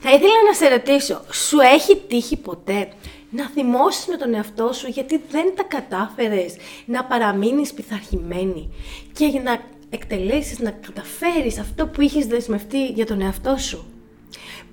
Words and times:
Θα 0.00 0.10
ήθελα 0.10 0.42
να 0.46 0.52
σε 0.52 0.68
ρωτήσω, 0.68 1.24
σου 1.32 1.58
έχει 1.60 1.96
τύχει 2.08 2.36
ποτέ 2.36 2.88
να 3.30 3.48
θυμώσεις 3.48 4.06
με 4.06 4.16
τον 4.16 4.34
εαυτό 4.34 4.72
σου 4.72 4.88
γιατί 4.88 5.20
δεν 5.30 5.52
τα 5.56 5.62
κατάφερες 5.62 6.56
να 6.86 7.04
παραμείνεις 7.04 7.72
πειθαρχημένη 7.72 8.70
και 9.12 9.26
για 9.26 9.42
να 9.42 9.58
εκτελέσεις, 9.90 10.58
να 10.58 10.70
καταφέρεις 10.70 11.58
αυτό 11.58 11.86
που 11.86 12.00
είχες 12.00 12.26
δεσμευτεί 12.26 12.86
για 12.86 13.06
τον 13.06 13.20
εαυτό 13.20 13.56
σου; 13.56 13.86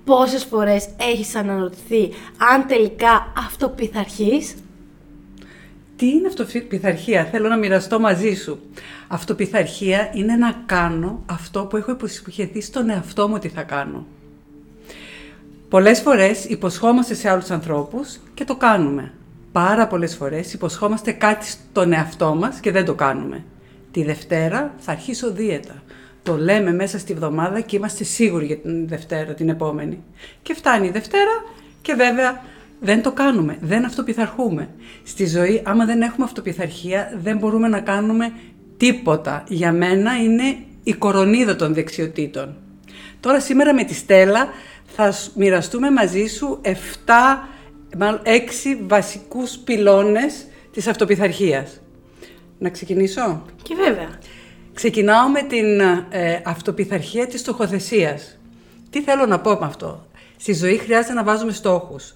Πόσες 0.04 0.44
φορές 0.44 0.88
έχεις 1.00 1.34
αναρωτηθεί 1.34 2.10
αν 2.52 2.66
τελικά 2.66 3.32
αυτοπιθαρχείς 3.36 4.54
τι 5.96 6.08
είναι 6.08 6.26
αυτοπιθαρχία, 6.26 7.24
θέλω 7.24 7.48
να 7.48 7.56
μοιραστώ 7.56 8.00
μαζί 8.00 8.34
σου. 8.34 8.60
Αυτοπιθαρχία 9.08 10.10
είναι 10.14 10.36
να 10.36 10.52
κάνω 10.66 11.22
αυτό 11.26 11.66
που 11.66 11.76
έχω 11.76 11.90
υποσχεθεί 11.90 12.60
στον 12.60 12.90
εαυτό 12.90 13.28
μου 13.28 13.34
ότι 13.36 13.48
θα 13.48 13.62
κάνω. 13.62 14.06
Πολλές 15.68 16.00
φορές 16.00 16.44
υποσχόμαστε 16.44 17.14
σε 17.14 17.30
άλλους 17.30 17.50
ανθρώπους 17.50 18.18
και 18.34 18.44
το 18.44 18.56
κάνουμε. 18.56 19.12
Πάρα 19.52 19.86
πολλές 19.86 20.16
φορές 20.16 20.52
υποσχόμαστε 20.52 21.12
κάτι 21.12 21.46
στον 21.46 21.92
εαυτό 21.92 22.34
μας 22.34 22.60
και 22.60 22.70
δεν 22.70 22.84
το 22.84 22.94
κάνουμε. 22.94 23.44
Τη 23.90 24.04
Δευτέρα 24.04 24.74
θα 24.78 24.92
αρχίσω 24.92 25.32
δίαιτα. 25.32 25.82
Το 26.22 26.36
λέμε 26.36 26.72
μέσα 26.72 26.98
στη 26.98 27.14
βδομάδα 27.14 27.60
και 27.60 27.76
είμαστε 27.76 28.04
σίγουροι 28.04 28.46
για 28.46 28.56
την 28.56 28.88
Δευτέρα, 28.88 29.34
την 29.34 29.48
επόμενη. 29.48 30.02
Και 30.42 30.54
φτάνει 30.54 30.86
η 30.86 30.90
Δευτέρα 30.90 31.44
και 31.82 31.94
βέβαια 31.94 32.42
δεν 32.80 33.02
το 33.02 33.12
κάνουμε, 33.12 33.58
δεν 33.60 33.84
αυτοπιθαρχούμε. 33.84 34.68
Στη 35.02 35.26
ζωή, 35.26 35.62
άμα 35.64 35.84
δεν 35.84 36.02
έχουμε 36.02 36.24
αυτοπιθαρχία, 36.24 37.18
δεν 37.22 37.38
μπορούμε 37.38 37.68
να 37.68 37.80
κάνουμε 37.80 38.32
τίποτα. 38.76 39.44
Για 39.48 39.72
μένα 39.72 40.16
είναι 40.22 40.56
η 40.82 40.92
κορονίδα 40.92 41.56
των 41.56 41.74
δεξιοτήτων. 41.74 42.56
Τώρα 43.24 43.40
σήμερα 43.40 43.74
με 43.74 43.84
τη 43.84 43.94
Στέλλα 43.94 44.48
θα 44.86 45.14
μοιραστούμε 45.34 45.90
μαζί 45.90 46.26
σου 46.26 46.60
7, 46.62 46.68
6 47.96 48.30
βασικούς 48.86 49.56
πυλώνες 49.56 50.46
της 50.72 50.86
αυτοπιθαρχίας. 50.86 51.80
Να 52.58 52.70
ξεκινήσω; 52.70 53.42
Και 53.62 53.74
βέβαια. 53.74 54.18
Ξεκινάω 54.74 55.28
με 55.28 55.42
την 55.42 55.80
ε, 56.10 56.42
αυτοπιθαρχία 56.44 57.26
της 57.26 57.40
στοχοθεσίας. 57.40 58.38
Τι 58.90 59.02
θέλω 59.02 59.26
να 59.26 59.40
πω 59.40 59.50
με 59.50 59.66
αυτό; 59.66 60.06
Στη 60.36 60.54
ζωή 60.54 60.76
χρειάζεται 60.76 61.14
να 61.14 61.24
βάζουμε 61.24 61.52
στόχους. 61.52 62.14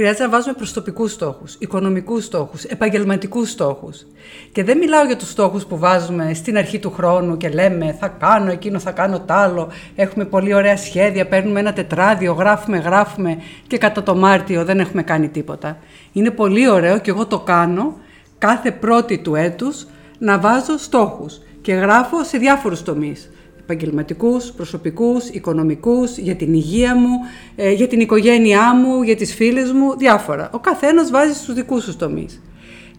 Χρειάζεται 0.00 0.24
να 0.24 0.30
βάζουμε 0.30 0.54
προσωπικούς 0.54 1.12
στόχους, 1.12 1.56
οικονομικούς 1.58 2.24
στόχους, 2.24 2.64
επαγγελματικούς 2.64 3.50
στόχους. 3.50 4.06
Και 4.52 4.64
δεν 4.64 4.78
μιλάω 4.78 5.04
για 5.04 5.16
τους 5.16 5.30
στόχους 5.30 5.64
που 5.66 5.78
βάζουμε 5.78 6.34
στην 6.34 6.56
αρχή 6.56 6.78
του 6.78 6.90
χρόνου 6.90 7.36
και 7.36 7.48
λέμε 7.48 7.96
θα 8.00 8.08
κάνω 8.08 8.50
εκείνο, 8.50 8.78
θα 8.78 8.90
κάνω 8.90 9.20
τ' 9.20 9.30
άλλο. 9.30 9.68
Έχουμε 9.94 10.24
πολύ 10.24 10.54
ωραία 10.54 10.76
σχέδια, 10.76 11.26
παίρνουμε 11.26 11.60
ένα 11.60 11.72
τετράδιο, 11.72 12.32
γράφουμε, 12.32 12.78
γράφουμε 12.78 13.38
και 13.66 13.78
κατά 13.78 14.02
το 14.02 14.14
Μάρτιο 14.16 14.64
δεν 14.64 14.80
έχουμε 14.80 15.02
κάνει 15.02 15.28
τίποτα. 15.28 15.78
Είναι 16.12 16.30
πολύ 16.30 16.68
ωραίο 16.68 16.98
και 16.98 17.10
εγώ 17.10 17.26
το 17.26 17.38
κάνω 17.40 17.96
κάθε 18.38 18.70
πρώτη 18.70 19.18
του 19.18 19.34
έτους 19.34 19.86
να 20.18 20.38
βάζω 20.38 20.78
στόχους 20.78 21.40
και 21.62 21.72
γράφω 21.72 22.24
σε 22.24 22.38
διάφορους 22.38 22.82
τομείς 22.82 23.30
επαγγελματικούς, 23.70 24.50
προσωπικούς, 24.52 25.28
οικονομικούς, 25.28 26.16
για 26.16 26.36
την 26.36 26.54
υγεία 26.54 26.96
μου, 26.96 27.10
ε, 27.56 27.72
για 27.72 27.88
την 27.88 28.00
οικογένειά 28.00 28.74
μου, 28.74 29.02
για 29.02 29.16
τις 29.16 29.34
φίλες 29.34 29.72
μου, 29.72 29.96
διάφορα. 29.96 30.50
Ο 30.52 30.58
καθένας 30.58 31.10
βάζει 31.10 31.32
στους 31.34 31.54
δικούς 31.54 31.84
τους 31.84 31.96
τομείς. 31.96 32.42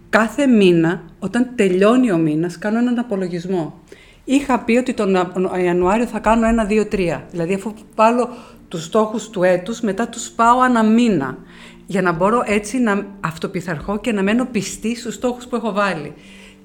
Κάθε 0.09 0.47
μήνα, 0.47 1.03
όταν 1.19 1.49
τελειώνει 1.55 2.11
ο 2.11 2.17
μήνας, 2.17 2.57
κάνω 2.57 2.77
έναν 2.77 2.99
απολογισμό. 2.99 3.79
Είχα 4.23 4.59
πει 4.59 4.77
ότι 4.77 4.93
τον 4.93 5.17
Ιανουάριο 5.63 6.05
θα 6.05 6.19
κάνω 6.19 6.47
ένα, 6.47 6.65
δύο, 6.65 6.85
τρία. 6.85 7.23
Δηλαδή, 7.31 7.53
αφού 7.53 7.73
βάλω 7.95 8.29
τους 8.67 8.83
στόχους 8.83 9.29
του 9.29 9.43
έτους, 9.43 9.81
μετά 9.81 10.07
τους 10.07 10.29
πάω 10.29 10.63
ένα 10.63 10.83
μήνα. 10.83 11.37
Για 11.85 12.01
να 12.01 12.11
μπορώ 12.11 12.43
έτσι 12.45 12.77
να 12.77 13.05
αυτοπιθαρχώ 13.19 13.99
και 13.99 14.11
να 14.11 14.23
μένω 14.23 14.45
πιστή 14.45 14.95
στους 14.95 15.13
στόχους 15.13 15.47
που 15.47 15.55
έχω 15.55 15.71
βάλει. 15.71 16.13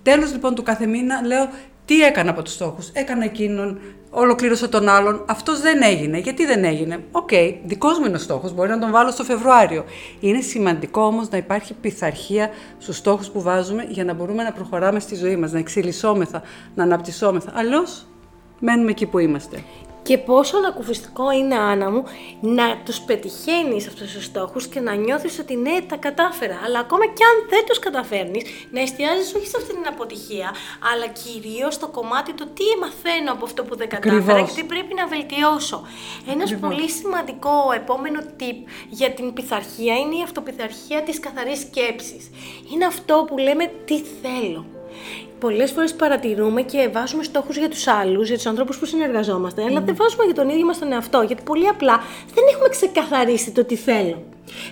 Τέλος 0.02 0.32
λοιπόν 0.32 0.54
του 0.54 0.62
κάθε 0.62 0.86
μήνα 0.86 1.22
λέω 1.26 1.48
τι 1.86 2.02
έκανα 2.02 2.30
από 2.30 2.42
τους 2.42 2.52
στόχους; 2.52 2.88
Έκανα 2.92 3.24
εκείνον, 3.24 3.78
ολοκλήρωσα 4.10 4.68
τον 4.68 4.88
άλλον. 4.88 5.24
Αυτός 5.28 5.60
δεν 5.60 5.82
έγινε. 5.82 6.18
Γιατί 6.18 6.46
δεν 6.46 6.64
έγινε; 6.64 7.04
OK, 7.10 7.28
okay, 7.30 7.54
δικός 7.64 7.98
μου 7.98 8.04
είναι 8.04 8.16
ο 8.16 8.18
στόχος. 8.18 8.54
Μπορεί 8.54 8.68
να 8.68 8.78
τον 8.78 8.90
βάλω 8.90 9.10
στο 9.10 9.24
Φεβρουάριο. 9.24 9.84
Είναι 10.20 10.40
σημαντικό 10.40 11.02
όμως 11.02 11.28
να 11.28 11.36
υπάρχει 11.36 11.74
πειθαρχία 11.74 12.50
στους 12.78 12.96
στόχους 12.96 13.28
που 13.28 13.42
βάζουμε 13.42 13.86
για 13.88 14.04
να 14.04 14.14
μπορούμε 14.14 14.42
να 14.42 14.52
προχωράμε 14.52 15.00
στη 15.00 15.14
ζωή 15.14 15.36
μας, 15.36 15.52
να 15.52 15.58
εξελισσόμεθα, 15.58 16.42
να 16.74 16.82
αναπτυσσόμεθα. 16.82 17.52
Αλλιώς 17.54 18.06
μένουμε 18.60 18.90
εκεί 18.90 19.06
που 19.06 19.18
είμαστε. 19.18 19.62
Και 20.06 20.18
πόσο 20.18 20.56
ανακουφιστικό 20.56 21.30
είναι, 21.30 21.54
Άννα 21.54 21.90
μου, 21.90 22.04
να 22.40 22.76
τους 22.84 23.00
πετυχαίνεις 23.00 23.86
αυτούς 23.86 24.12
τους 24.12 24.24
στόχους 24.24 24.66
και 24.66 24.80
να 24.80 24.94
νιώθεις 24.94 25.38
ότι 25.38 25.56
ναι, 25.56 25.80
τα 25.88 25.96
κατάφερα. 25.96 26.60
Αλλά 26.64 26.78
ακόμα 26.78 27.06
και 27.06 27.24
αν 27.24 27.48
δεν 27.48 27.64
τους 27.66 27.78
καταφέρνεις, 27.78 28.44
να 28.70 28.80
εστιάζεις 28.80 29.34
όχι 29.34 29.46
σε 29.46 29.56
αυτή 29.56 29.74
την 29.74 29.86
αποτυχία, 29.86 30.54
αλλά 30.92 31.06
κυρίως 31.06 31.74
στο 31.74 31.88
κομμάτι 31.88 32.32
του 32.32 32.46
τι 32.54 32.64
μαθαίνω 32.80 33.32
από 33.32 33.44
αυτό 33.44 33.64
που 33.64 33.76
δεν 33.76 33.88
κατάφερα 33.88 34.42
και 34.42 34.52
τι 34.54 34.64
πρέπει 34.64 34.94
να 34.94 35.06
βελτιώσω. 35.06 35.82
Ένας 36.32 36.54
πολύ 36.60 36.90
σημαντικό 36.90 37.72
επόμενο 37.74 38.20
tip 38.40 38.58
για 38.88 39.10
την 39.10 39.32
πειθαρχία 39.32 39.94
είναι 39.96 40.16
η 40.16 40.22
αυτοπιθαρχία 40.22 41.02
της 41.02 41.20
καθαρής 41.20 41.60
σκέψης. 41.60 42.30
Είναι 42.72 42.84
αυτό 42.84 43.24
που 43.26 43.38
λέμε 43.38 43.64
τι 43.84 44.02
θέλω. 44.22 44.75
Πολλές 45.38 45.70
φορές 45.70 45.94
παρατηρούμε 45.94 46.62
και 46.62 46.88
βάζουμε 46.92 47.22
στόχους 47.22 47.56
για 47.56 47.68
τους 47.68 47.86
άλλους, 47.86 48.28
για 48.28 48.36
τους 48.36 48.46
ανθρώπους 48.46 48.78
που 48.78 48.84
συνεργαζόμαστε, 48.84 49.62
αλλά 49.62 49.80
δεν 49.80 49.96
βάζουμε 49.96 50.24
για 50.24 50.34
τον 50.34 50.48
ίδιο 50.48 50.66
μας 50.66 50.78
τον 50.78 50.92
εαυτό. 50.92 51.22
Γιατί 51.22 51.42
πολύ 51.42 51.68
απλά 51.68 52.00
δεν 52.34 52.44
έχουμε 52.52 52.68
ξεκαθαρίσει 52.68 53.50
το 53.50 53.64
τι 53.64 53.76
θέλω. 53.76 54.22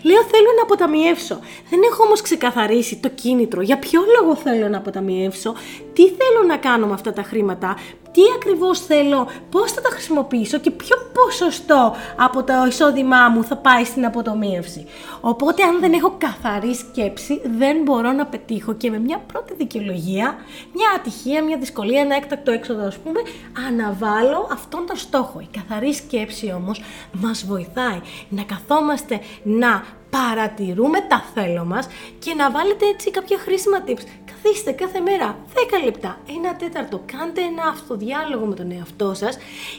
Λέω 0.02 0.22
θέλω 0.22 0.50
να 0.56 0.62
αποταμιεύσω. 0.62 1.38
Δεν 1.70 1.80
έχω 1.90 2.02
όμως 2.04 2.20
ξεκαθαρίσει 2.20 2.96
το 2.96 3.08
κίνητρο. 3.08 3.62
Για 3.62 3.78
ποιο 3.78 4.00
λόγο 4.20 4.36
θέλω 4.36 4.68
να 4.68 4.76
αποταμιεύσω, 4.76 5.54
τι 5.92 6.02
θέλω 6.02 6.46
να 6.46 6.56
κάνω 6.56 6.86
με 6.86 6.92
αυτά 6.92 7.12
τα 7.12 7.22
χρήματα, 7.22 7.76
τι 8.12 8.20
ακριβώς 8.36 8.80
θέλω, 8.80 9.28
πώς 9.50 9.72
θα 9.72 9.80
τα 9.80 9.88
χρησιμοποιήσω; 9.88 10.58
Και 10.58 10.70
ποιο 10.70 10.96
ποσοστό 11.12 11.94
από 12.16 12.42
το 12.42 12.52
εισόδημά 12.68 13.28
μου 13.28 13.44
θα 13.44 13.56
πάει 13.56 13.84
στην 13.84 14.04
αποτομίευση. 14.04 14.86
Οπότε 15.20 15.62
αν 15.62 15.80
δεν 15.80 15.92
έχω 15.92 16.14
καθαρή 16.18 16.74
σκέψη 16.74 17.40
δεν 17.58 17.82
μπορώ 17.82 18.12
να 18.12 18.26
πετύχω 18.26 18.74
και 18.74 18.90
με 18.90 18.98
μια 18.98 19.18
πρώτη 19.32 19.54
δικαιολογία, 19.54 20.36
μια 20.74 20.88
ατυχία, 20.96 21.42
μια 21.44 21.56
δυσκολία, 21.56 22.00
ένα 22.00 22.16
έκτακτο 22.16 22.50
έξοδο 22.50 22.86
ας 22.86 22.96
πούμε, 22.96 23.20
αναβάλω 23.68 24.48
αυτόν 24.52 24.86
τον 24.86 24.96
στόχο. 24.96 25.40
Η 25.40 25.48
καθαρή 25.58 25.94
σκέψη 25.94 26.52
όμως 26.56 26.80
μας 27.12 27.44
βοηθάει 27.46 28.00
να 28.28 28.42
καθόμαστε 28.42 29.20
να 29.42 29.63
παρατηρούμε 30.10 31.00
τα 31.08 31.24
θέλω 31.34 31.64
μας 31.64 31.86
και 32.18 32.34
να 32.34 32.50
βάλετε 32.50 32.86
έτσι 32.86 33.10
κάποια 33.10 33.38
χρήσιμα 33.38 33.84
tips 33.86 34.02
καθίστε 34.24 34.72
κάθε 34.72 35.00
μέρα 35.00 35.38
10 35.80 35.84
λεπτά, 35.84 36.18
ένα 36.36 36.56
τέταρτο, 36.56 37.02
κάντε 37.12 37.40
ένα 37.40 37.62
αυτοδιάλογο 37.72 38.46
με 38.46 38.54
τον 38.54 38.70
εαυτό 38.70 39.14
σας 39.14 39.36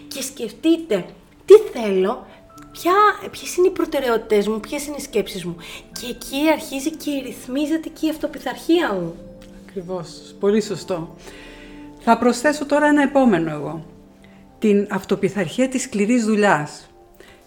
και 0.07 0.22
σκεφτείτε 0.22 1.06
τι 1.46 1.53
θέλω, 1.53 2.26
ποια, 2.72 2.93
ποιες 3.32 3.55
είναι 3.55 3.67
οι 3.67 3.72
προτεραιότητες 3.72 4.47
μου, 4.47 4.59
ποιες 4.59 4.85
είναι 4.85 4.96
οι 4.99 5.02
σκέψεις 5.02 5.46
μου. 5.46 5.55
Και 5.99 6.08
εκεί 6.09 6.49
αρχίζει 6.52 6.91
και 6.91 7.22
ρυθμίζεται 7.26 7.90
και 7.90 8.05
η 8.05 8.09
αυτοπιθαρχία 8.09 8.93
μου. 8.93 9.16
Ακριβώς, 9.67 10.35
πολύ 10.40 10.61
σωστό. 10.61 11.16
Θα 11.99 12.17
προσθέσω 12.17 12.66
τώρα 12.66 12.85
ένα 12.85 13.02
επόμενο 13.02 13.52
εγώ. 13.52 13.85
Την 14.59 14.87
αυτοπιθαρχία 14.90 15.70
της 15.70 15.82
σκληρής 15.82 16.26
δουλειάς. 16.26 16.90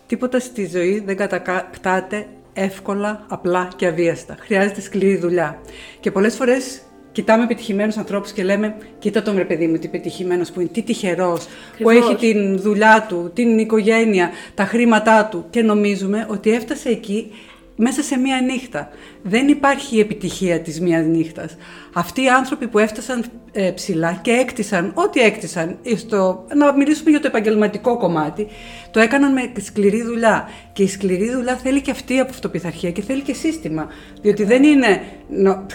Τίποτα 0.09 0.41
στη 0.41 0.67
ζωή 0.67 1.03
δεν 1.07 1.17
κατακτάται 1.17 2.27
εύκολα, 2.53 3.25
απλά 3.29 3.69
και 3.77 3.87
αβίαστα. 3.87 4.37
Χρειάζεται 4.39 4.81
σκληρή 4.81 5.17
δουλειά. 5.17 5.61
Και 6.01 6.11
πολλές 6.11 6.35
φορές 6.35 6.83
κοιτάμε 7.13 7.45
επιτυχημένους 7.45 7.97
ανθρώπους 7.97 8.33
και 8.33 8.45
λέμε: 8.45 8.77
Κοίτα 8.99 9.23
τον 9.23 9.37
ρε 9.37 9.45
παιδί 9.45 9.67
μου, 9.67 9.79
τι 9.79 9.89
πετυχημένο 9.89 10.45
που 10.55 10.61
είναι, 10.61 10.69
τι 10.73 10.83
τυχερός, 10.83 11.47
που 11.83 11.91
έχει 11.91 12.15
την 12.15 12.59
δουλειά 12.59 13.07
του, 13.09 13.31
την 13.35 13.59
οικογένεια, 13.59 14.31
τα 14.55 14.65
χρήματά 14.65 15.25
του. 15.31 15.45
Και 15.51 15.63
νομίζουμε 15.63 16.27
ότι 16.31 16.51
έφτασε 16.51 16.89
εκεί 16.89 17.31
μέσα 17.81 18.03
σε 18.03 18.19
μία 18.19 18.41
νύχτα. 18.41 18.89
Δεν 19.23 19.49
υπάρχει 19.49 19.97
η 19.97 20.01
επιτυχία 20.01 20.61
της 20.61 20.81
μίας 20.81 21.07
νύχτας. 21.07 21.57
Αυτοί 21.93 22.23
οι 22.23 22.29
άνθρωποι 22.29 22.69
που 22.69 22.79
έφτασαν 22.79 23.25
ε, 23.53 23.71
ψηλά 23.71 24.19
και 24.23 24.31
έκτισαν 24.31 24.93
ό,τι 24.95 25.21
έκτισαν, 25.21 25.79
στο, 25.97 26.47
να 26.55 26.73
μιλήσουμε 26.73 27.11
για 27.11 27.21
το 27.21 27.27
επαγγελματικό 27.27 27.97
κομμάτι, 27.97 28.47
το 28.91 29.01
έκαναν 29.01 29.33
με 29.33 29.53
σκληρή 29.61 30.03
δουλειά. 30.03 30.49
Και 30.73 30.83
η 30.83 30.89
σκληρή 30.89 31.31
δουλειά 31.31 31.57
θέλει 31.57 31.81
και 31.81 31.91
αυτή 31.91 32.19
από 32.19 32.31
αυτοπιθαρχία 32.31 32.91
και 32.91 33.03
θέλει 33.03 33.23
και 33.23 33.35
σύστημα. 33.35 33.87
Διότι 34.21 34.45
δεν 34.45 34.63
είναι, 34.63 35.03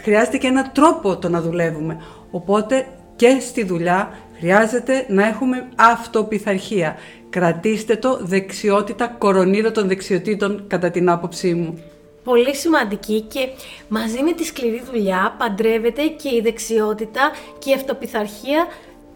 χρειάζεται 0.01 0.37
και 0.37 0.47
ένα 0.47 0.71
τρόπο 0.71 1.17
το 1.17 1.29
να 1.29 1.41
δουλεύουμε. 1.41 1.97
Οπότε 2.31 2.85
και 3.15 3.37
στη 3.39 3.63
δουλειά 3.63 4.09
χρειάζεται 4.37 5.05
να 5.07 5.27
έχουμε 5.27 5.67
αυτοπιθαρχία. 5.75 6.95
Κρατήστε 7.33 7.95
το 7.95 8.19
δεξιότητα, 8.21 9.07
κορονίδα 9.07 9.71
των 9.71 9.87
δεξιοτήτων 9.87 10.63
κατά 10.67 10.91
την 10.91 11.09
άποψή 11.09 11.53
μου. 11.53 11.83
Πολύ 12.23 12.55
σημαντική 12.55 13.21
και 13.21 13.47
μαζί 13.87 14.23
με 14.23 14.33
τη 14.33 14.43
σκληρή 14.43 14.81
δουλειά 14.91 15.35
παντρεύεται 15.37 16.07
και 16.07 16.29
η 16.35 16.41
δεξιότητα 16.43 17.31
και 17.59 17.69
η 17.69 17.73
αυτοπιθαρχία 17.73 18.67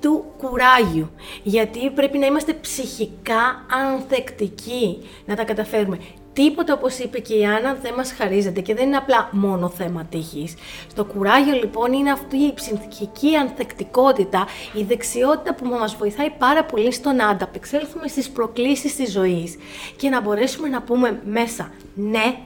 του 0.01 0.25
κουράγιου. 0.37 1.09
Γιατί 1.43 1.89
πρέπει 1.89 2.17
να 2.17 2.25
είμαστε 2.25 2.53
ψυχικά 2.53 3.65
ανθεκτικοί 3.69 4.97
να 5.25 5.35
τα 5.35 5.43
καταφέρουμε. 5.43 5.97
Τίποτα 6.37 6.73
όπως 6.73 6.97
είπε 6.97 7.19
και 7.19 7.33
η 7.33 7.45
Άννα 7.45 7.77
δεν 7.81 7.93
μας 7.93 8.11
χαρίζεται 8.11 8.61
και 8.61 8.75
δεν 8.75 8.85
είναι 8.85 8.97
απλά 8.97 9.29
μόνο 9.31 9.69
θέμα 9.69 10.05
τύχης. 10.09 10.53
Στο 10.89 11.05
κουράγιο 11.05 11.53
λοιπόν 11.53 11.93
είναι 11.93 12.11
αυτή 12.11 12.37
η 12.37 12.53
ψυχική 12.53 13.35
ανθεκτικότητα, 13.35 14.47
η 14.73 14.83
δεξιότητα 14.83 15.53
που 15.55 15.65
μας 15.65 15.95
βοηθάει 15.95 16.29
πάρα 16.29 16.63
πολύ 16.63 16.91
στο 16.91 17.11
να 17.11 17.27
ανταπεξέλθουμε 17.27 18.07
στις 18.07 18.29
προκλήσεις 18.29 18.95
της 18.95 19.11
ζωής 19.11 19.57
και 19.95 20.09
να 20.09 20.21
μπορέσουμε 20.21 20.67
να 20.67 20.81
πούμε 20.81 21.21
μέσα 21.25 21.71
ναι 21.93 22.37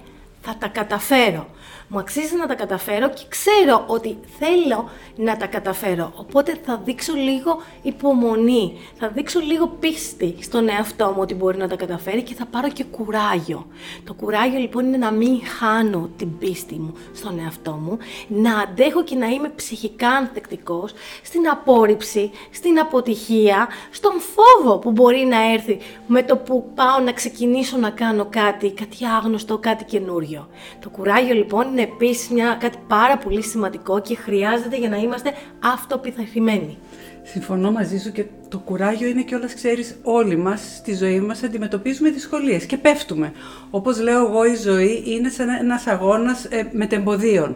θα 0.41 0.55
τα 0.59 0.67
καταφέρω 0.67 1.47
μου 1.93 1.99
αξίζει 1.99 2.35
να 2.35 2.47
τα 2.47 2.55
καταφέρω 2.55 3.09
και 3.09 3.23
ξέρω 3.29 3.83
ότι 3.87 4.17
θέλω 4.39 4.89
να 5.15 5.37
τα 5.37 5.45
καταφέρω. 5.45 6.11
Οπότε 6.15 6.57
θα 6.65 6.81
δείξω 6.85 7.13
λίγο 7.13 7.61
υπομονή, 7.81 8.77
θα 8.99 9.07
δείξω 9.07 9.39
λίγο 9.39 9.67
πίστη 9.67 10.35
στον 10.41 10.69
εαυτό 10.69 11.05
μου 11.05 11.17
ότι 11.19 11.33
μπορεί 11.33 11.57
να 11.57 11.67
τα 11.67 11.75
καταφέρει 11.75 12.21
και 12.21 12.33
θα 12.33 12.45
πάρω 12.45 12.69
και 12.69 12.83
κουράγιο. 12.83 13.67
Το 14.03 14.13
κουράγιο 14.13 14.59
λοιπόν 14.59 14.85
είναι 14.85 14.97
να 14.97 15.11
μην 15.11 15.41
χάνω 15.59 16.09
την 16.17 16.37
πίστη 16.37 16.75
μου 16.75 16.93
στον 17.13 17.39
εαυτό 17.39 17.71
μου, 17.71 17.97
να 18.27 18.59
αντέχω 18.59 19.03
και 19.03 19.15
να 19.15 19.27
είμαι 19.27 19.49
ψυχικά 19.55 20.09
ανθεκτικός 20.09 20.93
στην 21.23 21.49
απόρριψη, 21.49 22.31
στην 22.51 22.79
αποτυχία, 22.79 23.67
στον 23.91 24.11
φόβο 24.11 24.77
που 24.77 24.91
μπορεί 24.91 25.25
να 25.29 25.51
έρθει 25.53 25.77
με 26.07 26.23
το 26.23 26.37
που 26.37 26.71
πάω 26.75 26.99
να 26.99 27.11
ξεκινήσω 27.11 27.77
να 27.77 27.89
κάνω 27.89 28.27
κάτι, 28.29 28.71
κάτι 28.71 29.05
άγνωστο, 29.05 29.57
κάτι 29.57 29.83
καινούριο. 29.83 30.47
Το 30.79 30.89
κουράγιο 30.89 31.33
λοιπόν 31.33 31.67
είναι 31.67 31.80
είναι 31.81 31.91
επίσης 31.93 32.29
μια, 32.29 32.57
κάτι 32.59 32.77
πάρα 32.87 33.17
πολύ 33.17 33.43
σημαντικό 33.43 34.01
και 34.01 34.15
χρειάζεται 34.15 34.77
για 34.77 34.89
να 34.89 34.97
είμαστε 34.97 35.31
αυτοπιθαρχημένοι. 35.59 36.77
Συμφωνώ 37.23 37.71
μαζί 37.71 37.97
σου 37.97 38.11
και 38.11 38.25
το 38.49 38.57
κουράγιο 38.57 39.07
είναι 39.07 39.21
και 39.21 39.35
όλας 39.35 39.53
ξέρεις 39.53 39.95
όλοι 40.03 40.37
μας 40.37 40.75
στη 40.77 40.95
ζωή 40.95 41.19
μας 41.19 41.43
αντιμετωπίζουμε 41.43 42.09
δυσκολίες 42.09 42.65
και 42.65 42.77
πέφτουμε. 42.77 43.31
Όπως 43.69 44.01
λέω 44.01 44.27
εγώ 44.27 44.45
η 44.45 44.55
ζωή 44.55 45.03
είναι 45.05 45.29
σαν 45.29 45.49
ένας 45.49 45.87
αγώνας 45.87 46.45
ε, 46.45 46.69
μετεμποδίων. 46.71 47.55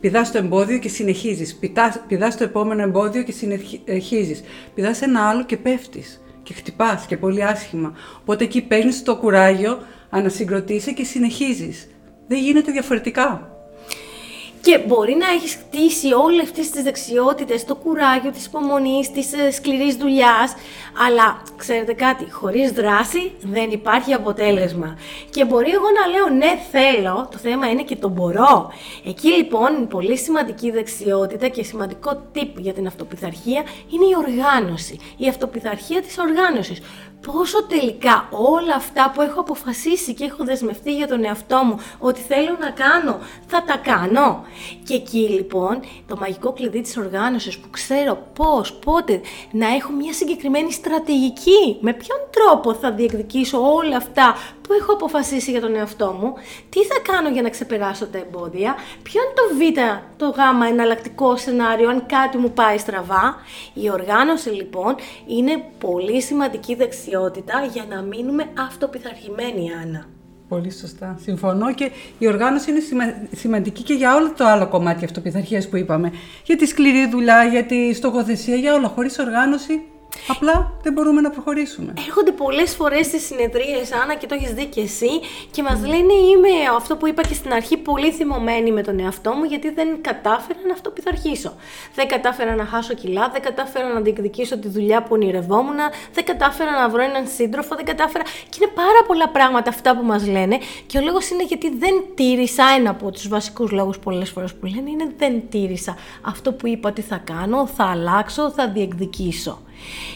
Πηδάς 0.00 0.32
το 0.32 0.38
εμπόδιο 0.38 0.78
και 0.78 0.88
συνεχίζεις. 0.88 1.58
Πηδάς 2.08 2.36
το 2.36 2.44
επόμενο 2.44 2.82
εμπόδιο 2.82 3.22
και 3.22 3.32
συνεχίζεις. 3.32 4.42
Πηδάς 4.74 5.02
ένα 5.02 5.28
άλλο 5.28 5.44
και 5.44 5.56
πέφτεις. 5.56 6.22
Και 6.42 6.54
χτυπάς 6.54 7.06
και 7.06 7.16
πολύ 7.16 7.44
άσχημα. 7.44 7.92
Οπότε 8.20 8.44
εκεί 8.44 8.62
παίρνεις 8.62 9.02
το 9.02 9.16
κουράγιο, 9.16 9.78
ανασυγκροτήσει 10.10 10.94
και 10.94 11.04
συνεχίζεις. 11.04 11.88
Δεν 12.28 12.38
γίνεται 12.38 12.72
διαφορετικά. 12.72 13.57
Και 14.60 14.78
μπορεί 14.86 15.14
να 15.14 15.26
έχεις 15.30 15.54
χτίσει 15.54 16.12
όλες 16.12 16.42
αυτές 16.42 16.70
τις 16.70 16.82
δεξιότητες, 16.82 17.64
το 17.64 17.74
κουράγιο 17.74 18.30
της 18.30 18.46
υπομονής, 18.46 19.10
της 19.10 19.32
ε, 19.32 19.50
σκληρής 19.50 19.94
δουλειάς, 19.96 20.54
αλλά 21.06 21.42
ξέρετε 21.56 21.92
κάτι, 21.92 22.30
χωρίς 22.30 22.70
δράση 22.72 23.32
δεν 23.40 23.70
υπάρχει 23.70 24.12
αποτέλεσμα. 24.12 24.98
Και 25.30 25.44
μπορεί 25.44 25.70
εγώ 25.70 25.86
να 26.00 26.06
λέω 26.06 26.36
ναι, 26.38 26.58
θέλω, 26.70 27.28
το 27.30 27.38
θέμα 27.38 27.70
είναι 27.70 27.82
και 27.82 27.96
το 27.96 28.08
μπορώ. 28.08 28.72
Εκεί 29.06 29.28
λοιπόν, 29.28 29.88
πολύ 29.88 30.16
σημαντική 30.18 30.70
δεξιότητα 30.70 31.48
και 31.48 31.62
σημαντικό 31.62 32.22
tip 32.34 32.52
για 32.56 32.72
την 32.72 32.86
αυτοπιθαρχία 32.86 33.62
είναι 33.92 34.04
η 34.04 34.14
οργάνωση. 34.16 34.98
Η 35.16 35.28
αυτοπιθαρχία 35.28 36.02
της 36.02 36.18
οργάνωσης 36.18 36.80
πόσο 37.20 37.64
τελικά 37.64 38.28
όλα 38.30 38.74
αυτά 38.74 39.12
που 39.14 39.22
έχω 39.22 39.40
αποφασίσει 39.40 40.14
και 40.14 40.24
έχω 40.24 40.44
δεσμευτεί 40.44 40.96
για 40.96 41.08
τον 41.08 41.24
εαυτό 41.24 41.60
μου 41.64 41.78
ότι 41.98 42.20
θέλω 42.20 42.56
να 42.60 42.70
κάνω, 42.70 43.18
θα 43.46 43.64
τα 43.64 43.76
κάνω. 43.76 44.44
Και 44.84 44.94
εκεί 44.94 45.28
λοιπόν 45.28 45.80
το 46.06 46.16
μαγικό 46.16 46.52
κλειδί 46.52 46.80
της 46.80 46.96
οργάνωσης 46.96 47.58
που 47.58 47.70
ξέρω 47.70 48.18
πώς, 48.34 48.72
πότε 48.72 49.20
να 49.50 49.74
έχω 49.74 49.92
μια 49.92 50.12
συγκεκριμένη 50.12 50.72
στρατηγική, 50.72 51.76
με 51.80 51.92
ποιον 51.92 52.18
τρόπο 52.30 52.74
θα 52.74 52.92
διεκδικήσω 52.92 53.72
όλα 53.74 53.96
αυτά 53.96 54.34
που 54.68 54.74
έχω 54.80 54.92
αποφασίσει 54.92 55.50
για 55.50 55.60
τον 55.60 55.74
εαυτό 55.74 56.16
μου, 56.20 56.32
τι 56.68 56.84
θα 56.84 57.12
κάνω 57.12 57.28
για 57.28 57.42
να 57.42 57.48
ξεπεράσω 57.48 58.06
τα 58.06 58.18
εμπόδια, 58.18 58.76
ποιο 59.02 59.20
είναι 59.22 59.32
το 59.34 59.54
β, 59.54 59.78
το 60.16 60.26
γ 60.28 60.68
εναλλακτικό 60.68 61.36
σενάριο 61.36 61.88
αν 61.88 62.06
κάτι 62.06 62.36
μου 62.36 62.50
πάει 62.50 62.78
στραβά. 62.78 63.36
Η 63.74 63.90
οργάνωση 63.90 64.48
λοιπόν 64.48 64.94
είναι 65.26 65.64
πολύ 65.78 66.22
σημαντική 66.22 66.74
δεξιότητα 67.08 67.64
για 67.72 67.84
να 67.88 68.02
μείνουμε 68.02 68.44
αυτοπιθαρχημένοι, 68.58 69.72
Άννα. 69.82 70.06
Πολύ 70.48 70.70
σωστά. 70.70 71.18
Συμφωνώ 71.22 71.74
και 71.74 71.90
η 72.18 72.28
οργάνωση 72.28 72.70
είναι 72.70 72.80
σημαντική 73.32 73.82
και 73.82 73.94
για 73.94 74.14
όλο 74.14 74.32
το 74.36 74.44
άλλο 74.46 74.68
κομμάτι 74.68 75.04
αυτοπιθαρχίας 75.04 75.68
που 75.68 75.76
είπαμε. 75.76 76.12
Για 76.44 76.56
τη 76.56 76.66
σκληρή 76.66 77.08
δουλειά, 77.08 77.44
για 77.44 77.64
τη 77.64 77.94
στοχοθεσία, 77.94 78.56
για 78.56 78.74
όλα. 78.74 78.88
Χωρίς 78.88 79.18
οργάνωση 79.18 79.82
Απλά 80.28 80.72
δεν 80.82 80.92
μπορούμε 80.92 81.20
να 81.20 81.30
προχωρήσουμε. 81.30 81.92
Έρχονται 82.06 82.32
πολλές 82.32 82.74
φορές 82.74 83.06
στις 83.06 83.26
συνεδρίες, 83.26 83.92
Άννα, 83.92 84.14
και 84.14 84.26
το 84.26 84.34
έχεις 84.34 84.52
δει 84.52 84.64
και 84.64 84.80
εσύ, 84.80 85.10
και 85.50 85.62
μας 85.62 85.80
λένε 85.80 86.12
είμαι 86.12 86.48
αυτό 86.76 86.96
που 86.96 87.06
είπα 87.06 87.22
και 87.22 87.34
στην 87.34 87.52
αρχή, 87.52 87.76
πολύ 87.76 88.10
θυμωμένη 88.12 88.72
με 88.72 88.82
τον 88.82 89.00
εαυτό 89.00 89.32
μου, 89.32 89.44
γιατί 89.44 89.70
δεν 89.70 89.88
κατάφερα 90.00 90.58
να 90.66 90.72
αυτοπιθαρχήσω. 90.72 91.52
Δεν 91.94 92.08
κατάφερα 92.08 92.54
να 92.54 92.64
χάσω 92.64 92.94
κιλά, 92.94 93.28
δεν 93.32 93.42
κατάφερα 93.42 93.92
να 93.92 94.00
διεκδικήσω 94.00 94.58
τη 94.58 94.68
δουλειά 94.68 95.02
που 95.02 95.08
ονειρευόμουν, 95.10 95.76
δεν 96.12 96.24
κατάφερα 96.24 96.70
να 96.70 96.88
βρω 96.88 97.02
έναν 97.02 97.26
σύντροφο, 97.36 97.76
δεν 97.76 97.84
κατάφερα. 97.84 98.24
Και 98.24 98.58
είναι 98.60 98.70
πάρα 98.74 99.00
πολλά 99.06 99.28
πράγματα 99.28 99.70
αυτά 99.70 99.96
που 99.96 100.04
μας 100.04 100.26
λένε, 100.26 100.58
και 100.86 100.98
ο 100.98 101.00
λόγος 101.00 101.30
είναι 101.30 101.44
γιατί 101.44 101.76
δεν 101.76 102.04
τήρησα 102.14 102.64
ένα 102.78 102.90
από 102.90 103.10
τους 103.10 103.28
βασικούς 103.28 103.70
λόγους 103.70 103.98
πολλές 103.98 104.30
φορές 104.30 104.54
που 104.54 104.66
λένε 104.66 104.90
είναι 104.90 105.12
δεν 105.18 105.42
τήρησα 105.48 105.96
αυτό 106.22 106.52
που 106.52 106.66
είπα 106.66 106.88
ότι 106.88 107.00
θα 107.00 107.16
κάνω, 107.16 107.66
θα 107.66 107.84
αλλάξω, 107.84 108.50
θα 108.50 108.68
διεκδικήσω. 108.68 109.62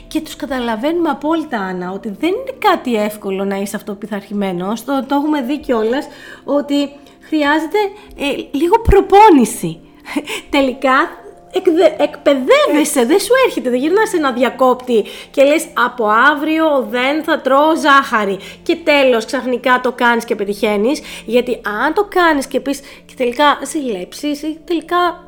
Και 0.08 0.20
τους 0.20 0.36
καταλαβαίνουμε 0.36 1.08
απόλυτα, 1.08 1.58
Άννα, 1.58 1.90
ότι 1.90 2.08
δεν 2.20 2.28
είναι 2.28 2.54
κάτι 2.58 2.96
εύκολο 2.96 3.44
να 3.44 3.56
είσαι 3.56 3.76
αυτοπιθαρχημένος. 3.76 4.84
Το, 4.84 5.04
το 5.08 5.14
έχουμε 5.14 5.42
δει 5.42 5.58
κιόλας 5.58 6.06
ότι 6.44 6.90
χρειάζεται 7.20 7.78
ε, 8.16 8.56
λίγο 8.58 8.80
προπόνηση. 8.80 9.80
Τελικά 10.50 10.94
εκδε, 11.52 11.96
εκπαιδεύεσαι, 11.98 13.04
δεν 13.04 13.18
σου 13.20 13.32
έρχεται, 13.46 13.70
δεν 13.70 13.78
γυρνάς 13.78 14.08
σε 14.08 14.16
ένα 14.16 14.32
διακόπτη 14.32 15.04
και 15.30 15.42
λες 15.42 15.66
από 15.86 16.06
αύριο 16.06 16.86
δεν 16.90 17.24
θα 17.24 17.40
τρώω 17.40 17.76
ζάχαρη 17.76 18.38
και 18.62 18.76
τέλος 18.76 19.24
ξαφνικά 19.24 19.80
το 19.82 19.92
κάνεις 19.92 20.24
και 20.24 20.34
πετυχαίνεις 20.34 21.02
γιατί 21.26 21.60
αν 21.84 21.94
το 21.94 22.08
κάνεις 22.08 22.46
και 22.46 22.60
πεις 22.60 22.80
και 22.80 23.14
τελικά 23.16 23.58
ζηλέψεις 23.64 24.42
ή 24.42 24.58
τελικά 24.64 25.24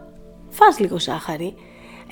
φας 0.49 0.79
λίγο 0.79 0.99
ζάχαρη 0.99 1.55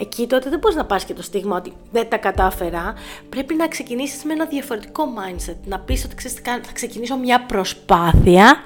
εκεί 0.03 0.27
τότε 0.27 0.51
δεν 0.51 0.59
μπορείς 0.59 0.77
να 0.77 0.85
πάρεις 0.85 1.05
και 1.05 1.15
το 1.15 1.23
στίγμα 1.23 1.57
ότι 1.57 1.73
δεν 1.93 2.09
τα 2.09 2.17
κατάφερα. 2.17 2.95
Πρέπει 3.29 3.55
να 3.55 3.69
ξεκινήσεις 3.69 4.25
με 4.25 4.33
ένα 4.33 4.45
διαφορετικό 4.45 5.05
mindset. 5.05 5.57
Να 5.65 5.79
πεις 5.79 6.05
ότι 6.05 6.15
ξέρεις, 6.15 6.39
θα 6.45 6.73
ξεκινήσω 6.73 7.17
μια 7.17 7.45
προσπάθεια 7.47 8.65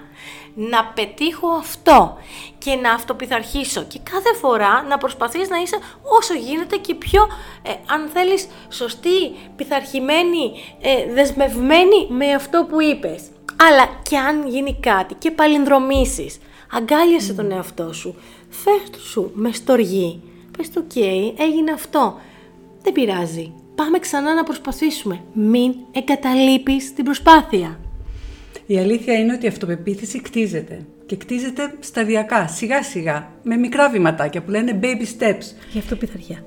να 0.54 0.84
πετύχω 0.84 1.48
αυτό 1.48 2.18
και 2.58 2.74
να 2.74 2.92
αυτοπιθαρχήσω 2.92 3.82
και 3.82 3.98
κάθε 4.10 4.34
φορά 4.34 4.82
να 4.82 4.98
προσπαθείς 4.98 5.48
να 5.48 5.56
είσαι 5.56 5.78
όσο 6.18 6.34
γίνεται 6.34 6.76
και 6.76 6.94
πιο, 6.94 7.26
ε, 7.62 7.70
αν 7.86 8.08
θέλεις, 8.12 8.48
σωστή, 8.68 9.34
πειθαρχημένη, 9.56 10.52
ε, 10.80 11.12
δεσμευμένη 11.12 12.06
με 12.08 12.32
αυτό 12.32 12.66
που 12.68 12.80
είπες. 12.82 13.22
Αλλά 13.68 13.88
και 14.02 14.16
αν 14.16 14.48
γίνει 14.48 14.76
κάτι 14.80 15.14
και 15.14 15.30
παλινδρομήσεις, 15.30 16.38
αγκάλιασε 16.72 17.32
τον 17.32 17.50
εαυτό 17.50 17.92
σου, 17.92 18.14
φέρ 18.48 19.00
σου 19.00 19.30
μες 19.34 19.56
στοργή 19.56 20.22
πες 20.56 20.70
το 20.70 20.84
ok, 20.88 21.00
έγινε 21.38 21.72
αυτό. 21.72 22.20
Δεν 22.82 22.92
πειράζει. 22.92 23.52
Πάμε 23.74 23.98
ξανά 23.98 24.34
να 24.34 24.42
προσπαθήσουμε. 24.42 25.20
Μην 25.32 25.74
εγκαταλείπεις 25.92 26.94
την 26.94 27.04
προσπάθεια. 27.04 27.80
Η 28.66 28.78
αλήθεια 28.78 29.14
είναι 29.14 29.32
ότι 29.32 29.44
η 29.44 29.48
αυτοπεποίθηση 29.48 30.20
κτίζεται. 30.20 30.84
Και 31.06 31.16
κτίζεται 31.16 31.74
σταδιακά, 31.80 32.48
σιγά 32.48 32.82
σιγά, 32.82 33.30
με 33.42 33.56
μικρά 33.56 33.90
βηματάκια 33.90 34.42
που 34.42 34.50
λένε 34.50 34.78
baby 34.82 35.02
steps. 35.02 35.74
Η 35.74 35.78
αυτοπιθαρχία. 35.78 36.44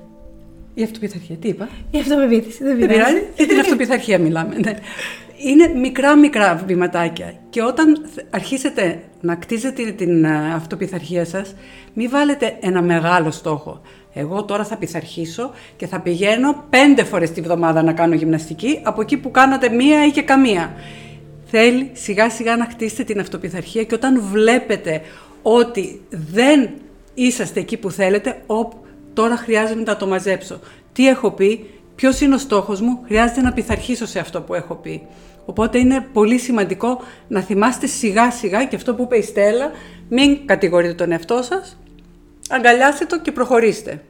Η 0.74 0.82
αυτοπιθαρχία, 0.82 1.36
τι 1.36 1.48
είπα; 1.48 1.68
Η 1.90 1.98
αυτοπεποίθηση, 1.98 2.64
δεν 2.64 2.76
πειράζει. 2.76 3.22
Για 3.36 3.46
την 3.46 3.58
αυτοπιθαρχία 3.58 4.18
μιλάμε, 4.18 4.56
ναι. 4.58 4.78
Είναι 5.42 5.78
μικρά 5.78 6.16
μικρά 6.16 6.64
βηματάκια 6.66 7.34
και 7.50 7.62
όταν 7.62 8.06
αρχίσετε 8.30 9.02
να 9.20 9.34
κτίζετε 9.34 9.82
την 9.90 10.24
ε, 10.24 10.54
αυτοπιθαρχία 10.54 11.24
σας, 11.24 11.54
μην 11.94 12.10
βάλετε 12.10 12.56
ένα 12.60 12.82
μεγάλο 12.82 13.30
στόχο. 13.30 13.80
Εγώ 14.12 14.44
τώρα 14.44 14.64
θα 14.64 14.76
πειθαρχήσω 14.76 15.50
και 15.76 15.86
θα 15.86 16.00
πηγαίνω 16.00 16.64
πέντε 16.70 17.04
φορές 17.04 17.30
τη 17.30 17.40
βδομάδα 17.40 17.82
να 17.82 17.92
κάνω 17.92 18.14
γυμναστική 18.14 18.80
από 18.82 19.00
εκεί 19.00 19.16
που 19.16 19.30
κάνατε 19.30 19.68
μία 19.68 20.06
ή 20.06 20.10
και 20.10 20.22
καμία. 20.22 20.74
Θέλει 21.44 21.90
σιγά 21.92 22.30
σιγά 22.30 22.56
να 22.56 22.64
χτίσετε 22.64 23.04
την 23.04 23.20
αυτοπιθαρχία 23.20 23.84
και 23.84 23.94
όταν 23.94 24.22
βλέπετε 24.32 25.00
ότι 25.42 26.02
δεν 26.08 26.70
είσαστε 27.14 27.60
εκεί 27.60 27.76
που 27.76 27.90
θέλετε, 27.90 28.42
οπ, 28.46 28.72
τώρα 29.12 29.36
χρειάζεται 29.36 29.82
να 29.82 29.96
το 29.96 30.06
μαζέψω. 30.06 30.60
Τι 30.92 31.08
έχω 31.08 31.30
πει, 31.30 31.70
ποιος 31.94 32.20
είναι 32.20 32.34
ο 32.34 32.38
στόχος 32.38 32.80
μου, 32.80 33.00
χρειάζεται 33.06 33.40
να 33.40 33.52
πειθαρχήσω 33.52 34.06
σε 34.06 34.18
αυτό 34.18 34.40
που 34.40 34.54
έχω 34.54 34.74
πει. 34.74 35.02
Οπότε 35.50 35.78
είναι 35.78 36.06
πολύ 36.12 36.38
σημαντικό 36.38 37.02
να 37.28 37.40
θυμάστε 37.40 37.86
σιγά 37.86 38.30
σιγά 38.30 38.64
και 38.64 38.76
αυτό 38.76 38.94
που 38.94 39.02
είπε 39.02 39.16
η 39.16 39.22
Στέλλα, 39.22 39.70
μην 40.08 40.46
κατηγορείτε 40.46 40.94
τον 40.94 41.12
εαυτό 41.12 41.42
σας, 41.42 41.78
αγκαλιάστε 42.50 43.04
το 43.04 43.20
και 43.20 43.32
προχωρήστε. 43.32 44.02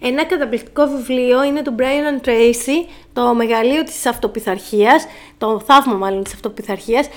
Ένα 0.00 0.24
καταπληκτικό 0.24 0.86
βιβλίο 0.86 1.44
είναι 1.44 1.62
του 1.62 1.74
Brian 1.78 2.26
Tracy, 2.26 2.88
το 3.12 3.34
μεγαλείο 3.34 3.82
της 3.82 4.06
αυτοπιθαρχίας, 4.06 5.06
το 5.38 5.62
θαύμα 5.66 5.94
μάλλον 5.94 6.24
της 6.24 6.32
αυτοπιθαρχίας. 6.32 7.08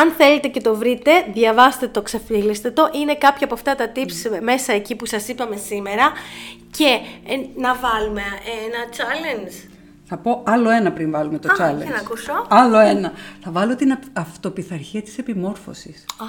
Αν 0.00 0.10
θέλετε 0.10 0.48
και 0.48 0.60
το 0.60 0.74
βρείτε, 0.74 1.10
διαβάστε 1.32 1.88
το, 1.88 2.02
ξεφύγλεστε 2.02 2.70
το. 2.70 2.90
Είναι 2.92 3.14
κάποια 3.14 3.44
από 3.46 3.54
αυτά 3.54 3.74
τα 3.74 3.92
tips 3.96 4.40
μέσα 4.42 4.72
εκεί 4.72 4.94
που 4.94 5.06
σας 5.06 5.28
είπαμε 5.28 5.56
σήμερα. 5.56 6.12
Και 6.70 6.98
ε, 7.26 7.34
να 7.56 7.74
βάλουμε 7.74 8.22
ένα 8.66 8.80
challenge. 8.96 9.73
Θα 10.06 10.16
πω 10.16 10.42
άλλο 10.46 10.70
ένα 10.70 10.92
πριν 10.92 11.10
βάλουμε 11.10 11.38
το 11.38 11.48
Α, 11.48 11.54
challenge. 11.54 11.82
για 11.82 11.90
να 11.90 11.96
ακούσω. 11.96 12.32
Άλλο 12.48 12.78
ένα. 12.78 13.12
Θα 13.40 13.50
βάλω 13.50 13.76
την 13.76 13.98
αυτοπιθαρχία 14.12 15.02
της 15.02 15.18
επιμόρφωσης. 15.18 16.04
Α, 16.18 16.26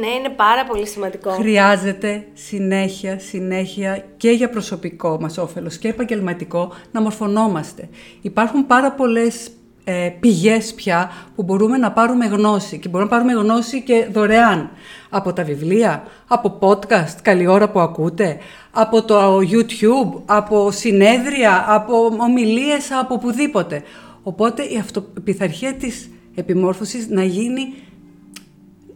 ναι, 0.00 0.06
είναι 0.06 0.28
πάρα 0.28 0.64
πολύ 0.64 0.86
σημαντικό. 0.86 1.30
Χρειάζεται 1.30 2.26
συνέχεια, 2.32 3.18
συνέχεια 3.18 4.04
και 4.16 4.30
για 4.30 4.50
προσωπικό 4.50 5.18
μας 5.20 5.38
όφελος 5.38 5.78
και 5.78 5.88
επαγγελματικό 5.88 6.72
να 6.92 7.00
μορφωνόμαστε. 7.00 7.88
Υπάρχουν 8.20 8.66
πάρα 8.66 8.92
πολλές 8.92 9.50
ε, 9.88 10.08
πηγές 10.20 10.74
πια 10.74 11.10
που 11.34 11.42
μπορούμε 11.42 11.76
να 11.76 11.92
πάρουμε 11.92 12.26
γνώση 12.26 12.78
και 12.78 12.88
μπορούμε 12.88 13.10
να 13.10 13.16
πάρουμε 13.16 13.40
γνώση 13.40 13.82
και 13.82 14.08
δωρεάν. 14.12 14.70
Από 15.10 15.32
τα 15.32 15.44
βιβλία, 15.44 16.02
από 16.26 16.58
podcast, 16.60 17.16
καλή 17.22 17.46
ώρα 17.46 17.70
που 17.70 17.80
ακούτε, 17.80 18.38
από 18.70 19.02
το 19.02 19.38
YouTube, 19.38 20.22
από 20.24 20.70
συνέδρια, 20.70 21.64
από 21.68 22.16
ομιλίες, 22.18 22.92
από 23.00 23.14
οπουδήποτε. 23.14 23.82
Οπότε 24.22 24.62
η 24.62 24.78
αυτοπιθαρχία 24.78 25.74
της 25.74 26.10
επιμόρφωσης 26.34 27.08
να 27.08 27.24
γίνει 27.24 27.74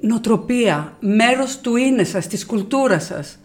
νοτροπία, 0.00 0.96
μέρος 1.00 1.58
του 1.60 1.76
είναι 1.76 2.04
σας, 2.04 2.26
της 2.26 2.46
κουλτούρας 2.46 3.04
σας. 3.04 3.39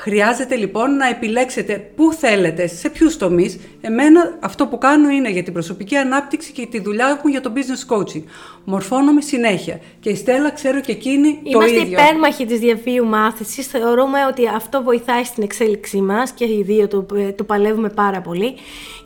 Χρειάζεται 0.00 0.54
λοιπόν 0.54 0.96
να 0.96 1.08
επιλέξετε 1.08 1.92
πού 1.96 2.12
θέλετε, 2.12 2.66
σε 2.66 2.90
ποιους 2.90 3.16
τομείς. 3.16 3.58
Εμένα 3.80 4.38
αυτό 4.40 4.66
που 4.66 4.78
κάνω 4.78 5.08
είναι 5.08 5.30
για 5.30 5.42
την 5.42 5.52
προσωπική 5.52 5.96
ανάπτυξη 5.96 6.52
και 6.52 6.66
τη 6.66 6.80
δουλειά 6.80 7.20
μου 7.24 7.30
για 7.30 7.40
το 7.40 7.52
business 7.54 7.94
coaching. 7.94 8.22
Μορφώνομαι 8.64 9.20
συνέχεια. 9.20 9.80
Και 10.00 10.10
η 10.10 10.14
Στέλλα 10.14 10.50
ξέρω 10.50 10.80
και 10.80 10.92
εκείνη 10.92 11.28
Είμαστε 11.28 11.52
το 11.52 11.64
ίδιο. 11.64 11.80
Είμαστε 11.80 12.02
υπέρμαχοι 12.02 12.46
της 12.46 12.58
διαβίου 12.58 13.06
μάθησης. 13.06 13.66
Θεωρούμε 13.66 14.18
ότι 14.28 14.48
αυτό 14.48 14.82
βοηθάει 14.82 15.24
στην 15.24 15.42
εξέλιξή 15.42 16.00
μας 16.00 16.30
και 16.30 16.44
οι 16.44 16.62
δύο 16.62 16.88
το, 16.88 17.06
το 17.36 17.44
παλεύουμε 17.44 17.88
πάρα 17.88 18.20
πολύ 18.20 18.54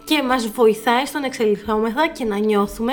και 0.05 0.23
μας 0.23 0.49
βοηθάει 0.49 1.07
στο 1.07 1.19
να 1.19 1.27
εξελιχθόμεθα 1.27 2.09
και 2.09 2.25
να 2.25 2.39
νιώθουμε 2.39 2.93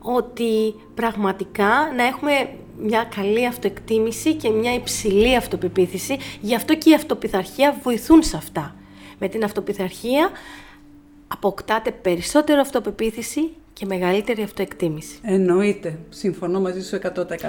ότι 0.00 0.74
πραγματικά 0.94 1.92
να 1.96 2.06
έχουμε 2.06 2.48
μια 2.78 3.08
καλή 3.16 3.46
αυτοεκτίμηση 3.46 4.34
και 4.34 4.48
μια 4.48 4.74
υψηλή 4.74 5.36
αυτοπεποίθηση. 5.36 6.16
Γι' 6.40 6.54
αυτό 6.54 6.74
και 6.74 6.90
η 6.90 6.94
αυτοπιθαρχία 6.94 7.76
βοηθούν 7.82 8.22
σε 8.22 8.36
αυτά. 8.36 8.74
Με 9.18 9.28
την 9.28 9.44
αυτοπιθαρχία 9.44 10.30
αποκτάτε 11.28 11.90
περισσότερο 11.90 12.60
αυτοπεποίθηση 12.60 13.50
και 13.72 13.86
μεγαλύτερη 13.86 14.42
αυτοεκτίμηση. 14.42 15.18
Εννοείται. 15.22 15.98
Συμφωνώ 16.08 16.60
μαζί 16.60 16.84
σου 16.84 16.98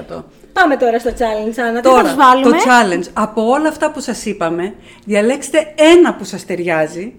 100%. 0.10 0.24
Πάμε 0.53 0.77
τώρα 0.77 1.00
στο 1.00 1.10
challenge, 1.10 1.60
Άννα. 1.67 1.81
Τώρα, 1.81 2.01
Τι 2.01 2.07
θα 2.07 2.15
βάλουμε; 2.15 2.57
το 2.57 2.63
challenge. 2.65 3.10
Από 3.13 3.50
όλα 3.50 3.67
αυτά 3.67 3.91
που 3.91 4.00
σας 4.00 4.25
είπαμε, 4.25 4.74
διαλέξτε 5.05 5.74
ένα 5.75 6.15
που 6.15 6.24
σας 6.24 6.46
ταιριάζει 6.46 7.13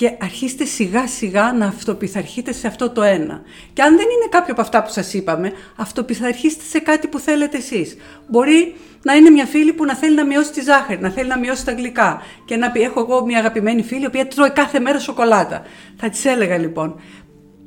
και 0.00 0.12
αρχίστε 0.20 0.64
σιγά 0.64 1.06
σιγά 1.06 1.52
να 1.52 1.66
αυτοπιθαρχείτε 1.66 2.52
σε 2.52 2.66
αυτό 2.66 2.90
το 2.90 3.02
ένα. 3.02 3.42
Και 3.72 3.82
αν 3.82 3.96
δεν 3.96 4.04
είναι 4.04 4.28
κάποιο 4.30 4.52
από 4.52 4.60
αυτά 4.60 4.82
που 4.82 4.90
σας 4.90 5.14
είπαμε, 5.14 5.52
αυτοπιθαρχήστε 5.76 6.64
σε 6.64 6.78
κάτι 6.78 7.08
που 7.08 7.18
θέλετε 7.18 7.56
εσείς. 7.56 7.96
Μπορεί 8.28 8.74
να 9.02 9.14
είναι 9.14 9.30
μια 9.30 9.46
φίλη 9.46 9.72
που 9.72 9.84
να 9.84 9.94
θέλει 9.94 10.14
να 10.14 10.24
μειώσει 10.24 10.52
τη 10.52 10.60
ζάχαρη, 10.60 11.00
να 11.00 11.10
θέλει 11.10 11.28
να 11.28 11.38
μειώσει 11.38 11.64
τα 11.64 11.72
γλυκά 11.72 12.22
και 12.44 12.56
να 12.56 12.70
πει 12.70 12.80
έχω 12.80 13.00
εγώ 13.00 13.24
μια 13.24 13.38
αγαπημένη 13.38 13.82
φίλη 13.82 14.02
η 14.02 14.06
οποία 14.06 14.26
τρώει 14.26 14.50
κάθε 14.50 14.80
μέρα 14.80 14.98
σοκολάτα. 14.98 15.62
Θα 15.96 16.08
της 16.08 16.24
έλεγα 16.24 16.58
λοιπόν, 16.58 17.00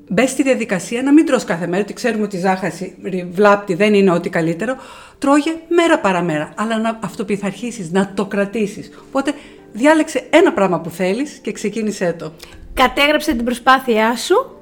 μπες 0.10 0.30
στη 0.30 0.44
διαδικασία 0.44 1.04
να 1.04 1.14
μην 1.14 1.26
τρως 1.26 1.44
κάθε 1.44 1.68
μέρα, 1.68 1.82
ότι 1.84 1.94
ξέρουμε 1.94 2.24
ότι 2.24 2.36
η 2.36 2.40
ζάχαρη 2.40 2.98
βλάπτει, 3.32 3.74
δεν 3.74 3.94
είναι 3.94 4.12
ό,τι 4.12 4.30
καλύτερο. 4.30 4.76
Τρώγε 5.18 5.52
μέρα 5.68 6.00
παραμέρα, 6.00 6.54
αλλά 6.58 6.80
να 6.80 7.00
αυτοπιθαρχήσεις, 7.04 7.92
να 7.92 8.12
το 8.14 8.26
κρατήσεις. 8.26 8.92
Οπότε 9.08 9.34
διάλεξε 9.74 10.28
ένα 10.30 10.54
πράγμα 10.54 10.80
που 10.80 10.90
θέλεις 10.90 11.32
και 11.32 11.52
ξεκίνησέ 11.52 12.16
το. 12.20 12.34
Κατέγραψε 12.74 13.34
την 13.34 13.46
προσπάθειά 13.46 14.16
σου. 14.16 14.58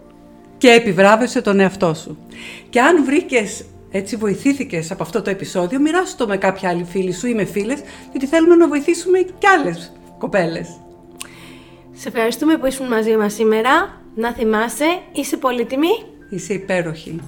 Και 0.58 0.70
επιβράβευσε 0.70 1.42
τον 1.42 1.60
εαυτό 1.60 1.94
σου. 1.94 2.18
Και 2.70 2.82
αν 2.82 3.06
βρήκες, 3.06 3.66
έτσι 3.92 4.16
βοηθήθηκες 4.16 4.92
από 4.92 5.04
αυτό 5.04 5.22
το 5.22 5.30
επεισόδιο, 5.30 5.80
μοιράσου 5.80 6.16
το 6.16 6.28
με 6.28 6.38
κάποια 6.38 6.70
άλλη 6.70 6.84
φίλη 6.84 7.14
σου 7.14 7.28
ή 7.28 7.34
με 7.34 7.46
φίλες, 7.46 7.80
γιατί 8.12 8.26
θέλουμε 8.28 8.56
να 8.56 8.68
βοηθήσουμε 8.68 9.20
κι 9.20 9.48
άλλες 9.48 9.92
κοπέλες. 10.18 10.68
Σε 11.94 12.08
ευχαριστούμε 12.08 12.58
που 12.58 12.66
ήσουν 12.66 12.88
μαζί 12.88 13.18
μας 13.18 13.34
σήμερα. 13.34 14.02
Να 14.16 14.34
θυμάσαι, 14.34 15.00
είσαι 15.12 15.38
πολύτιμη. 15.38 15.88
Είσαι 16.30 16.54
υπέροχη. 16.54 17.20